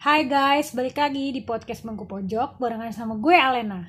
[0.00, 3.84] Hai guys, balik lagi di podcast Bangku Pojok barengan sama gue Alena.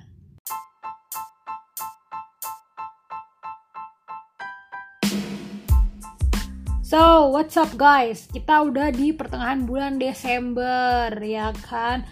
[6.83, 8.27] So, what's up guys?
[8.27, 12.03] Kita udah di pertengahan bulan Desember, ya kan?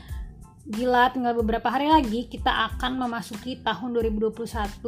[0.63, 4.79] Gila, tinggal beberapa hari lagi kita akan memasuki tahun 2021.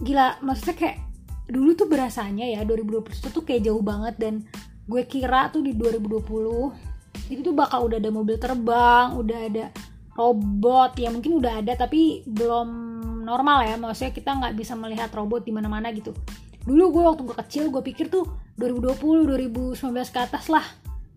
[0.00, 1.04] Gila, maksudnya kayak
[1.52, 4.48] dulu tuh berasanya ya 2021 tuh kayak jauh banget dan
[4.88, 6.95] gue kira tuh di 2020
[7.26, 9.64] itu tuh bakal udah ada mobil terbang, udah ada
[10.16, 12.68] robot ya mungkin udah ada tapi belum
[13.26, 13.74] normal ya.
[13.76, 16.14] Maksudnya kita nggak bisa melihat robot di mana-mana gitu.
[16.66, 18.26] Dulu gue waktu gue kecil gue pikir tuh
[18.58, 19.26] 2020
[19.76, 19.76] 2019
[20.14, 20.64] ke atas lah.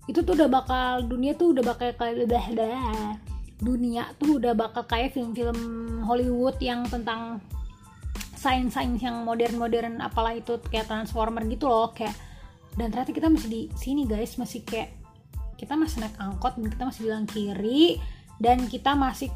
[0.06, 3.14] Itu tuh udah bakal dunia tuh udah bakal kayak dah dah
[3.60, 5.58] dunia tuh udah bakal kayak film-film
[6.08, 7.44] Hollywood yang tentang
[8.40, 12.16] sains-sains yang modern-modern apalah itu kayak transformer gitu loh kayak.
[12.76, 14.40] Dan ternyata kita masih di sini guys.
[14.40, 14.99] Masih kayak
[15.60, 18.00] kita masih naik angkot dan kita masih bilang kiri
[18.40, 19.28] dan kita masih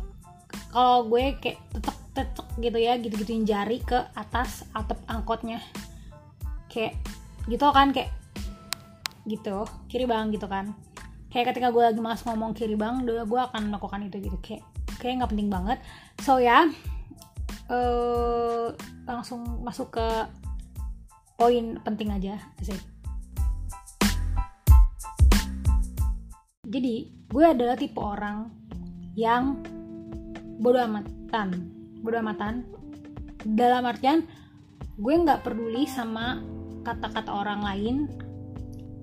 [0.72, 5.59] kalau gue kayak tetek tetek gitu ya gitu gituin jari ke atas atap angkotnya.
[6.72, 6.95] Kayak
[7.52, 8.09] gitu kan kayak
[9.28, 10.72] gitu kiri bang gitu kan.
[11.28, 14.38] Kayak ketika gue lagi malas ngomong kiri bang gue akan melakukan itu gitu.
[14.40, 14.64] Kayak
[15.03, 15.78] kayak nggak penting banget.
[16.23, 16.72] So ya
[17.67, 18.72] uh,
[19.03, 20.08] langsung masuk ke
[21.36, 22.92] poin penting aja sih
[26.73, 28.49] jadi gue adalah tipe orang
[29.13, 29.61] yang
[30.57, 31.69] bodo amatan.
[32.02, 32.66] Bodo amatan.
[33.45, 34.25] Dalam artian
[34.97, 36.41] gue nggak peduli sama
[36.81, 37.95] kata-kata orang lain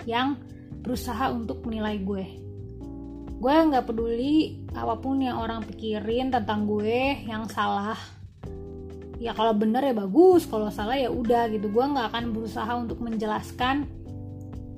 [0.02, 0.34] yang
[0.82, 2.26] berusaha untuk menilai gue.
[3.38, 7.96] Gue nggak peduli apa pun yang orang pikirin tentang gue yang salah.
[9.22, 11.70] Ya kalau bener ya bagus kalau salah ya udah gitu.
[11.70, 13.86] Gue nggak akan berusaha untuk menjelaskan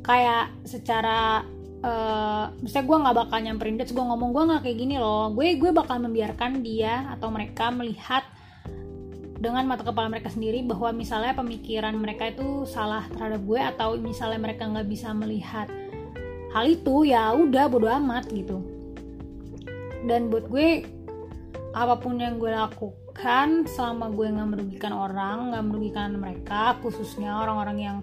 [0.04, 1.46] kayak secara
[1.82, 5.30] uh, misalnya gue nggak bakal nyamperin dia gue ngomong gue nggak kayak gini loh.
[5.34, 8.24] Gue gue bakal membiarkan dia atau mereka melihat
[9.42, 14.38] dengan mata kepala mereka sendiri bahwa misalnya pemikiran mereka itu salah terhadap gue atau misalnya
[14.38, 15.66] mereka nggak bisa melihat
[16.54, 18.62] hal itu ya udah bodo amat gitu.
[20.06, 20.86] Dan buat gue
[21.74, 27.36] apa pun yang gue lakukan kan selama gue nggak merugikan orang nggak merugikan mereka khususnya
[27.44, 27.96] orang-orang yang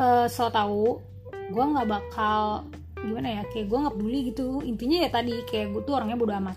[0.00, 1.04] uh, so tau
[1.50, 4.48] gue nggak bakal gimana ya kayak gue nggak peduli gitu.
[4.64, 6.56] Intinya ya tadi kayak gue tuh orangnya bodo amat.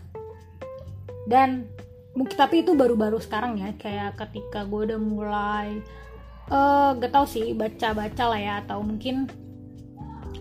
[1.30, 1.70] Dan
[2.18, 5.70] mungkin tapi itu baru-baru sekarang ya kayak ketika gue udah mulai
[6.50, 9.30] uh, gak tau sih baca-baca lah ya atau mungkin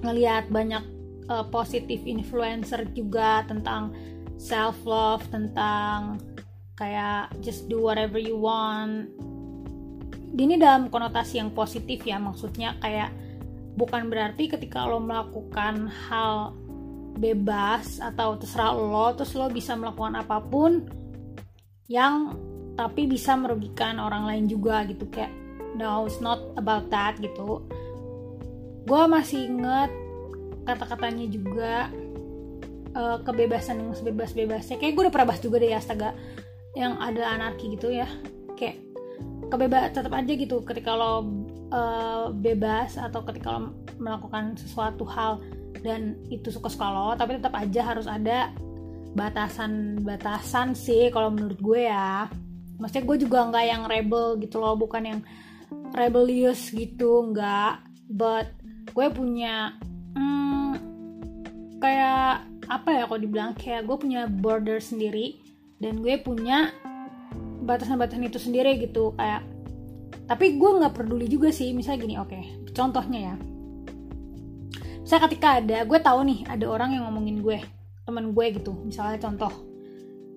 [0.00, 0.80] ngelihat banyak
[1.28, 3.92] uh, positif influencer juga tentang
[4.40, 6.22] self love tentang
[6.78, 9.10] kayak just do whatever you want.
[10.38, 13.10] Ini dalam konotasi yang positif ya maksudnya kayak
[13.78, 16.52] bukan berarti ketika lo melakukan hal
[17.14, 20.86] bebas atau terserah lo terus lo bisa melakukan apa pun
[21.86, 22.34] yang
[22.78, 25.06] tapi bisa merugikan orang lain juga gitu.
[25.10, 25.34] Kayak
[25.78, 27.62] no it's not about that gitu.
[28.86, 29.90] Gue masih inget
[30.66, 31.90] kata-katanya juga
[32.94, 34.78] uh, kebebasan yang sebebas-bebasnya.
[34.78, 36.14] Kayak gue udah pernah bahas juga deh astaga
[36.78, 38.06] yang ada anarki gitu ya.
[38.54, 38.87] Kayak
[39.48, 40.62] kebebas tetap aja gitu.
[40.62, 41.12] Ketika lo
[41.72, 45.42] uh, bebas atau ketika lo melakukan sesuatu hal
[45.82, 48.50] dan itu suka-suka lo tapi tetap aja harus ada
[49.16, 52.28] batasan-batasan sih kalau menurut gue ya.
[52.78, 55.20] Maksudnya gue juga nggak yang rebel gitu loh bukan yang
[55.96, 57.82] rebellious gitu nggak.
[58.08, 58.54] But
[58.94, 59.74] gue punya
[60.14, 60.72] hmm,
[61.82, 63.52] kayak apa ya kalau dibilang?
[63.58, 65.40] Kayak gue punya border sendiri
[65.82, 66.70] dan gue punya
[67.68, 69.44] batasan-batasan itu sendiri gitu kayak
[70.24, 73.36] tapi gue nggak peduli juga sih misalnya gini oke okay, contohnya ya.
[75.04, 77.58] Misalnya ketika ada gue tahu nih ada orang yang ngomongin gue
[78.04, 79.52] teman gue gitu misalnya contoh.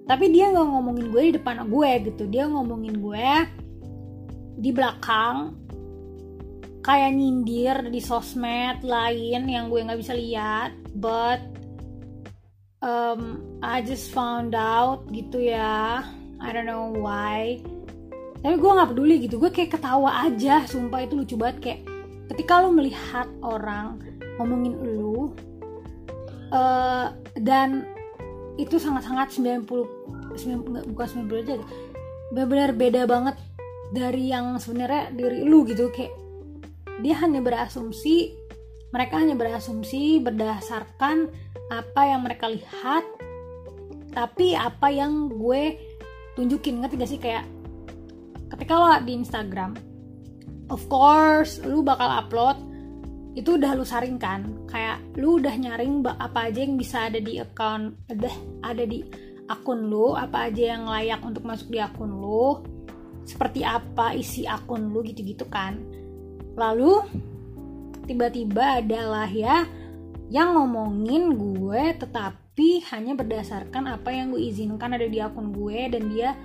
[0.07, 3.27] Tapi dia nggak ngomongin gue di depan gue gitu dia ngomongin gue
[4.59, 5.55] di belakang
[6.81, 11.39] kayak nyindir di sosmed lain yang gue nggak bisa lihat but
[12.81, 16.01] um, I just found out gitu ya
[16.41, 17.61] I don't know why.
[18.41, 19.37] Tapi gue nggak peduli gitu.
[19.37, 21.05] Gue kayak ketawa aja sumpah.
[21.05, 21.57] Itu lucu banget.
[21.61, 21.79] Kayak
[22.33, 24.01] ketika lo melihat orang
[24.41, 25.37] ngomongin lu
[26.49, 27.85] uh, dan
[28.57, 29.69] itu sangat-sangat 90
[30.35, 31.53] 90 bukan 90 aja.
[32.33, 33.35] Benar-benar beda banget
[33.93, 35.93] dari yang sebenarnya diri lu gitu.
[35.93, 36.17] Kayak
[37.05, 38.41] dia hanya berasumsi
[38.91, 41.31] mereka hanya berasumsi berdasarkan
[41.71, 43.03] apa yang mereka lihat
[44.11, 45.79] tapi apa yang gue
[46.35, 47.19] tunjukin ngerti gak sih?
[47.19, 47.45] Kayak
[48.51, 49.71] ketika lo di Instagram
[50.71, 52.57] of course lu bakal upload
[53.31, 54.43] itu udah lu saring kan?
[54.67, 58.31] Kayak lu udah nyaring apa aja yang bisa ada di account ada
[58.63, 59.03] ada di
[59.47, 62.63] akun lu apa aja yang layak untuk masuk di akun lu
[63.27, 65.79] seperti apa isi akun lu gitu-gitu kan?
[66.59, 67.07] Lalu
[68.03, 69.63] tiba-tiba adalah ya
[70.31, 71.95] yang ngomongin gue
[72.51, 76.35] tetapi hanya berdasarkan apa yang gue izinkan ada di akun gue dan dia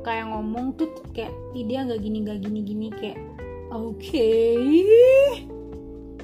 [0.00, 3.20] kayak ngomong tuh kayak dia nggak gini nggak gini gini kayak
[3.68, 5.44] oke okay.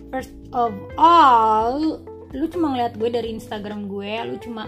[0.09, 2.01] First of all
[2.33, 4.65] lu cuma ngeliat gue dari Instagram gue lu cuma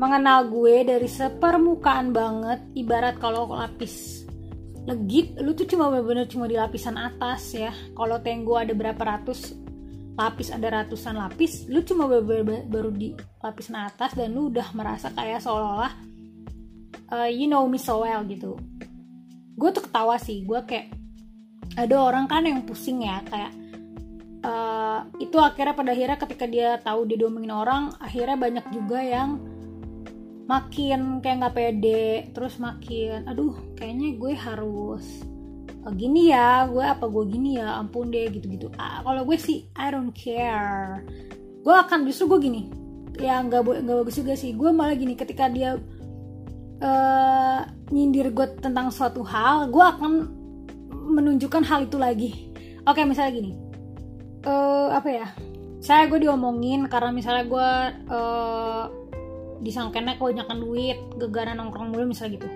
[0.00, 4.24] mengenal gue dari sepermukaan banget ibarat kalau lapis
[4.88, 7.72] legit lu tuh cuma bener-bener cuma di lapisan atas ya.
[7.92, 9.63] Kalau tenggo ada berapa ratus
[10.14, 15.42] lapis ada ratusan lapis lu cuma baru di lapisan atas dan lu udah merasa kayak
[15.42, 15.92] seolah-olah
[17.10, 18.54] uh, you know me so well gitu.
[19.54, 20.94] Gue tuh ketawa sih gue kayak
[21.74, 23.52] ada orang kan yang pusing ya kayak
[24.46, 29.42] uh, itu akhirnya pada akhirnya ketika dia tahu dia diomongin orang akhirnya banyak juga yang
[30.44, 32.06] makin kayak nggak pede
[32.36, 35.24] terus makin aduh kayaknya gue harus
[35.84, 39.38] oh, gini ya gue apa gue gini ya ampun deh gitu gitu ah, kalau gue
[39.38, 41.04] sih I don't care.
[41.64, 42.62] Gue akan justru gue gini
[43.20, 44.52] ya nggak nggak bagus juga sih.
[44.56, 45.76] Gue malah gini ketika dia
[46.82, 47.60] uh,
[47.92, 50.12] nyindir gue tentang suatu hal gue akan
[51.14, 52.30] menunjukkan hal itu lagi.
[52.84, 53.52] Oke misalnya gini
[54.44, 55.26] uh, apa ya
[55.84, 57.70] saya gue diomongin karena misalnya gue
[58.08, 58.84] uh,
[59.60, 62.48] disangkanya kebanyakan duit gegara nongkrong mulu misalnya gitu.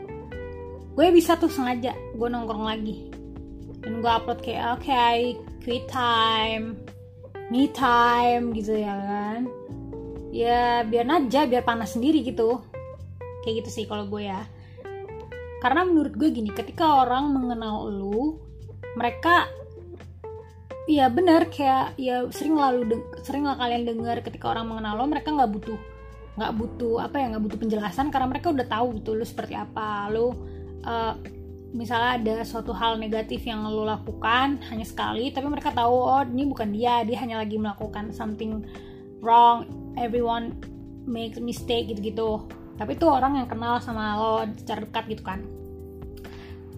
[0.96, 3.14] Gue bisa tuh sengaja gue nongkrong lagi.
[3.78, 6.74] Dan gue upload kayak oke okay, quit time
[7.48, 9.48] me time gitu ya kan.
[10.28, 12.60] Ya biar aja biar panas sendiri gitu.
[13.46, 14.44] Kayak gitu sih kalau gue ya.
[15.64, 18.36] Karena menurut gue gini ketika orang mengenal lu
[18.94, 19.48] mereka
[20.88, 25.36] Iya benar kayak ya sering lalu sering lah kalian dengar ketika orang mengenal lo mereka
[25.36, 25.76] nggak butuh
[26.40, 30.08] nggak butuh apa ya nggak butuh penjelasan karena mereka udah tahu gitu lo seperti apa.
[30.08, 30.32] Lo
[30.88, 31.12] uh,
[31.72, 36.48] misalnya ada suatu hal negatif yang lo lakukan hanya sekali tapi mereka tahu oh ini
[36.48, 38.64] bukan dia dia hanya lagi melakukan something
[39.20, 39.68] wrong
[40.00, 40.56] everyone
[41.04, 42.30] make mistake gitu gitu
[42.78, 45.42] tapi itu orang yang kenal sama lo secara dekat gitu kan.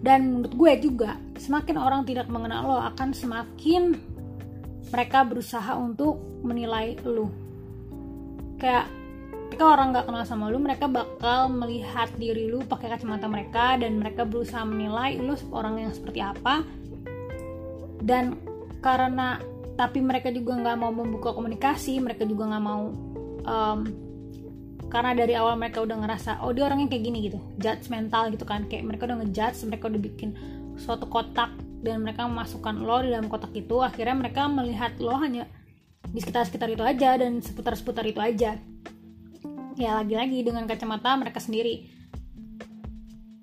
[0.01, 3.93] Dan menurut gue juga semakin orang tidak mengenal lo akan semakin
[4.89, 7.29] mereka berusaha untuk menilai lo.
[8.57, 8.89] Kayak
[9.51, 13.99] ketika orang nggak kenal sama lo mereka bakal melihat diri lo pakai kacamata mereka dan
[13.99, 16.63] mereka berusaha menilai lo orang yang seperti apa.
[17.99, 18.39] Dan
[18.79, 19.43] karena
[19.75, 22.95] tapi mereka juga nggak mau membuka komunikasi mereka juga nggak mau
[23.43, 23.79] um,
[24.87, 27.43] karena dari awal mereka udah ngerasa oh dia orangnya kayak gini gitu.
[27.59, 28.71] Judgmental gitu kan.
[28.71, 30.29] Kayak mereka udah ngejudge mereka udah bikin
[30.79, 31.51] suatu kotak
[31.83, 33.83] dan mereka memasukkan lo di dalam kotak itu.
[33.83, 35.43] Akhirnya mereka melihat lo hanya
[36.07, 38.70] di sekitar-sekitar itu aja dan seputar-seputar itu aja
[39.81, 41.89] ya lagi-lagi dengan kacamata mereka sendiri.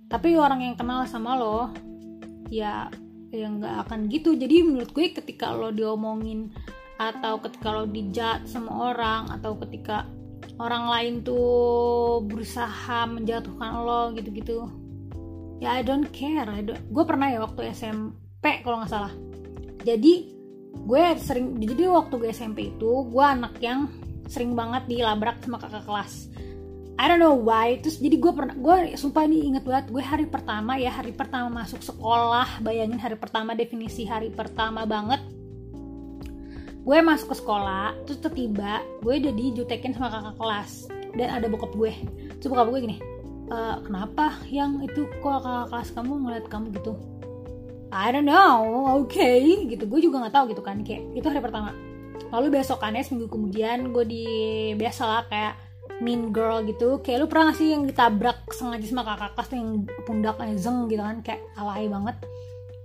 [0.09, 1.75] Tapi orang yang kenal sama lo
[2.49, 2.89] ya
[3.29, 4.39] ya nggak akan gitu.
[4.39, 6.55] Jadi menurut gue ketika lo diomongin
[6.97, 10.07] atau ketika lo dijat sama orang atau ketika
[10.59, 14.67] orang lain tuh berusaha menjatuhkan lo gitu-gitu
[15.59, 16.47] ya I don't care.
[16.47, 16.81] I don't...
[16.91, 19.13] gue pernah ya waktu SMP kalau nggak salah.
[19.83, 20.35] Jadi
[20.79, 23.91] gue sering jadi waktu gue SMP itu gue anak yang
[24.29, 26.29] sering banget dilabrak sama kakak kelas.
[26.99, 27.79] I don't know why.
[27.79, 31.63] Terus jadi gue pernah gue sumpah ini inget banget gue hari pertama ya hari pertama
[31.63, 35.23] masuk sekolah bayangin hari pertama definisi hari pertama banget.
[36.83, 40.71] Gue masuk ke sekolah terus tiba gue udah dijutekin sama kakak kelas
[41.15, 41.95] dan ada bokap gue.
[42.43, 42.97] Terus bokap gue gini
[43.47, 43.57] e,
[43.87, 46.99] kenapa yang itu kok kakak kelas kamu ngeliat kamu gitu?
[47.95, 49.71] I don't know oke okay.
[49.71, 49.87] gitu.
[49.87, 51.71] Gue juga nggak tahu gitu kan kayak itu hari pertama
[52.29, 54.25] lalu besokannya seminggu kemudian gue di
[54.77, 55.55] biasa lah kayak
[55.99, 57.03] mean girl gitu.
[57.03, 59.69] Kayak lu pernah gak sih yang ditabrak sengaja sama kakak kelas yang
[60.07, 62.17] pundaknya zeng gitu kan kayak alay banget.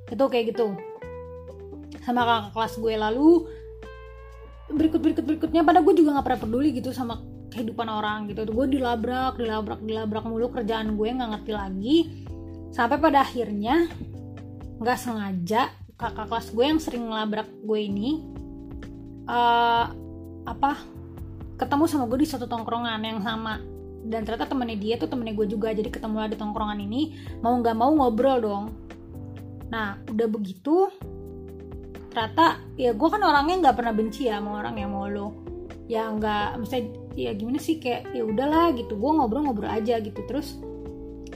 [0.09, 0.73] Itu kayak gitu.
[2.03, 2.93] Sama kakak kelas gue.
[2.97, 3.29] Lalu
[4.73, 7.21] berikut berikut berikutnya pada gue juga nggak pernah peduli gitu sama
[7.53, 8.49] kehidupan orang gitu.
[8.49, 11.97] Gue dilabrak dilabrak dilabrak mulu kerjaan gue nggak ngerti lagi.
[12.73, 13.85] Sampai pada akhirnya
[14.81, 18.32] nggak sengaja kakak kelas gue yang sering ngelabrak gue ini
[19.27, 19.85] uh,
[20.43, 20.71] apa
[21.55, 23.61] ketemu sama gue di satu tongkrongan yang sama.
[24.03, 27.75] Dan ternyata temennya dia tuh temennya gue juga jadi ketemu di tongkrongan ini mau nggak
[27.77, 28.65] mau ngobrol dong.
[29.71, 30.91] Nah udah begitu
[32.11, 35.33] ternyata ya gue kan orangnya nggak pernah benci ya sama orang yang mau lo
[35.89, 36.85] ya nggak misalnya
[37.17, 40.19] ya gimana sih kayak ya udahlah gitu gue ngobrol-ngobrol aja gitu.
[40.27, 40.59] Terus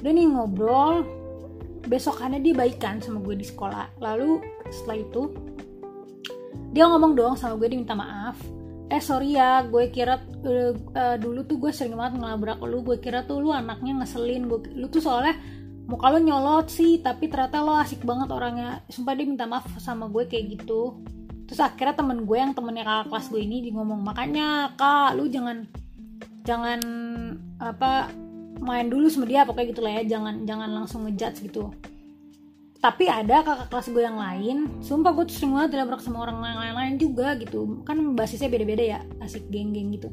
[0.03, 1.07] udah nih ngobrol
[1.87, 3.95] besokannya dia baikan sama gue di sekolah.
[4.03, 5.21] Lalu setelah itu
[6.77, 8.37] dia ngomong doang sama gue dia minta maaf.
[8.93, 12.85] Eh sorry ya gue kira uh, uh, dulu tuh gue sering banget ngelabrak lu.
[12.85, 14.45] Gue kira tuh lu anaknya ngeselin.
[14.45, 15.33] Gue lu tuh soalnya
[15.89, 18.85] muka lo nyolot sih tapi ternyata lo asik banget orangnya.
[18.93, 21.01] Sumpah dia minta maaf sama gue kayak gitu.
[21.49, 25.25] Terus akhirnya temen gue yang temennya kakak kelas gue ini di ngomong makanya kak lu
[25.33, 25.65] jangan
[26.45, 26.79] jangan
[27.57, 28.13] apa
[28.61, 30.03] main dulu sama dia pokoknya gitu lah ya.
[30.13, 31.73] Jangan jangan langsung ngejudge gitu
[32.87, 34.57] tapi ada kakak kelas gue yang lain.
[34.79, 37.83] Sumpah gue tuh sering banget dilabrak sama orang lain-lain juga gitu.
[37.83, 40.07] Kan basisnya beda-beda ya asik geng-geng gitu.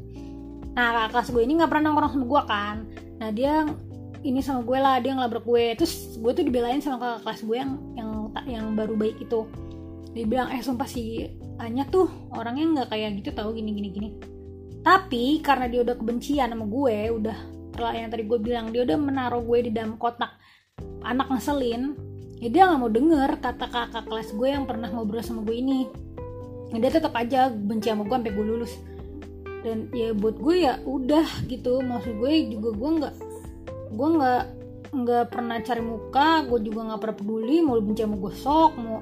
[0.75, 2.77] Nah kakak kelas gue ini nggak pernah nongkrong sama gue kan.
[3.23, 3.63] Nah dia
[4.27, 5.65] ini sama gue lah dia ngelabrak gue.
[5.79, 8.11] Terus gue tuh dibelain sama kakak kelas gue yang yang
[8.43, 9.47] yang baru baik itu.
[10.11, 11.31] Dia bilang eh sumpah si
[11.63, 14.09] Anya tuh orangnya nggak kayak gitu tahu gini gini gini.
[14.83, 17.37] Tapi karena dia udah kebencian sama gue udah
[17.95, 20.35] yang tadi gue bilang dia udah menaruh gue di dalam kotak
[21.07, 21.95] anak ngeselin
[22.45, 25.89] ya dia nggak mau denger kata kakak kelas gue yang pernah ngobrol sama gue ini.
[26.69, 28.77] Ya dia tetap aja benci sama gue sampai gue lulus.
[29.65, 31.81] Dan ya buat gue ya udah gitu.
[31.81, 33.15] Maksud gue juga gue nggak
[33.97, 34.43] gue nggak
[34.93, 36.45] nggak pernah cari muka.
[36.45, 39.01] Gue juga nggak pernah peduli mau benci sama gue sok mau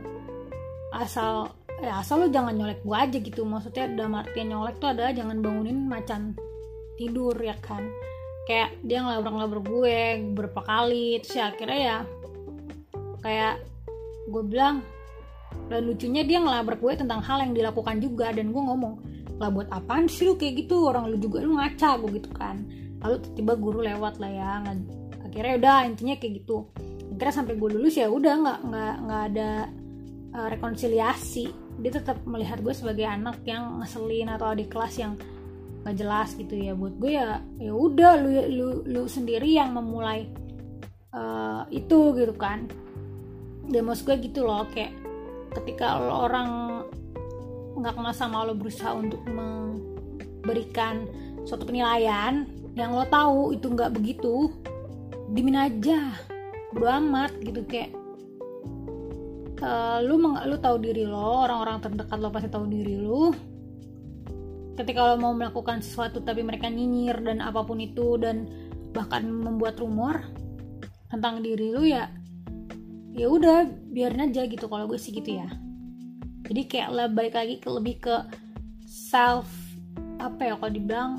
[0.96, 1.52] asal
[1.84, 3.44] ya asal lo jangan nyolek gue aja gitu.
[3.44, 6.32] Maksudnya dalam artian nyolek tuh adalah jangan bangunin macan
[6.96, 7.84] tidur ya kan?
[8.48, 9.98] Kayak dia ngelabrak-ngelabrak gue
[10.32, 11.98] beberapa kali terus ya akhirnya ya
[13.24, 13.64] kayak
[14.28, 14.84] gue bilang
[15.72, 19.00] dan lucunya dia ngelabrak gue tentang hal yang dilakukan juga dan gue ngomong
[19.42, 20.86] lah buat apaan sih lu kayak gitu?
[20.86, 22.68] Orang lu juga lu ngaca gue gitu kan.
[23.02, 24.52] Lalu tiba-tiba guru lewat lah ya
[25.24, 26.70] akhirnya udah intinya kayak gitu.
[27.14, 29.50] Akhirnya sampai gue lulus ya udah nggak nggak nggak ada
[30.38, 31.46] uh, rekonsiliasi.
[31.82, 35.18] Dia tetap melihat gue sebagai anak yang ngeselin atau adik kelas yang
[35.82, 36.78] gak jelas gitu ya.
[36.78, 40.30] Buat gue ya ya udah lu lu lu sendiri yang memulai
[41.18, 42.70] uh, itu gitu kan
[43.70, 44.92] dan maksud gue gitu loh kayak
[45.54, 46.50] ketika lo orang
[47.80, 51.08] nggak kenal sama lo berusaha untuk memberikan
[51.48, 54.50] suatu penilaian yang lo tahu itu nggak begitu
[55.34, 56.14] dimin aja.
[56.74, 57.94] Bro amat gitu kayak
[59.62, 63.30] uh, lu meng, lu tahu diri lo orang-orang terdekat lo pasti tahu diri lu.
[64.74, 68.50] Ketika lo mau melakukan sesuatu tapi mereka nyinyir dan apa pun itu dan
[68.90, 70.18] bahkan membuat rumor
[71.14, 72.10] tentang diri lu ya
[73.14, 75.48] ya udah biarin aja gitu kalau gue sih gitu ya.
[76.44, 78.16] Jadi kayak lebih baik lagi ke lebih ke
[78.90, 79.48] self
[80.18, 81.12] apa ya kalau dibilang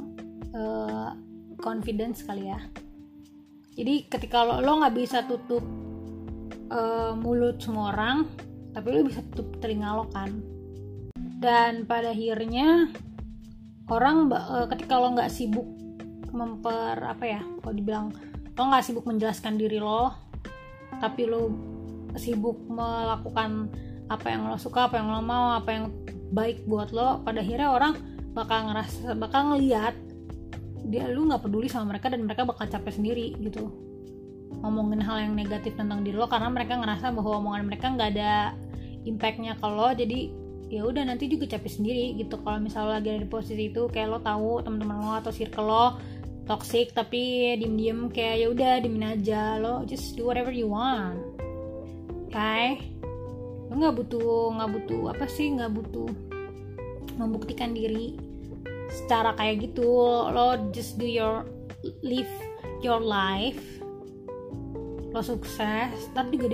[0.53, 1.15] uh,
[1.63, 2.61] confidence kali ya.
[3.75, 5.63] Jadi ketika lo lo nggak bisa tutup
[6.71, 8.27] uh, mulut semua orang
[8.75, 10.43] tapi lu bisa tutup telinga lo kan.
[11.39, 12.91] Dan pada akhirnya
[13.87, 15.67] orang uh, ketika lo nggak sibuk
[16.35, 18.07] memper apa ya kalau dibilang
[18.55, 20.11] lo nggak sibuk menjelaskan diri lo
[20.99, 21.74] tapi lo
[22.17, 23.69] sibuk melakukan
[24.09, 25.85] apa yang lo suka apa yang lo mau apa yang
[26.35, 27.95] baik buat lo pada akhirnya orang
[28.37, 29.95] bakal ngerasa bakal ngeliat
[30.85, 33.73] dia lu nggak peduli sama mereka dan mereka bakal capek sendiri gitu.
[34.61, 38.53] Ngomongin hal yang negatif tentang diri lo karena mereka ngerasa bahwa omongan mereka nggak ada
[39.09, 40.29] impactnya kalau jadi
[40.69, 42.37] ya udah nanti juga capek sendiri gitu.
[42.45, 45.87] Kalau misalnya lagi ada di posisi itu kayak lo tahu teman-teman lo atau circle lo
[46.45, 49.57] toxic tapi diem-diem kayak ya udah diemin aja.
[49.57, 51.34] Lo just do whatever you want
[52.35, 52.95] okay
[53.71, 55.55] lo nggak butuh nggak butuh apa sih?
[55.55, 56.11] Nggak butuh
[57.17, 58.19] membuktikan diri
[58.91, 59.87] secara kayak gitu.
[60.35, 61.47] Lo just do your
[62.03, 62.31] live
[62.83, 63.63] your life.
[65.15, 66.51] Lo sukses tapi juga